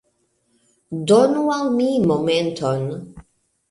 [1.13, 2.87] Donu al mi momenton!